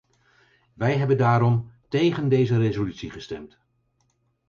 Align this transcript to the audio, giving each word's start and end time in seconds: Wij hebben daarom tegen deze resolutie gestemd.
Wij 0.73 0.97
hebben 0.97 1.17
daarom 1.17 1.71
tegen 1.89 2.29
deze 2.29 2.57
resolutie 2.57 3.09
gestemd. 3.09 3.57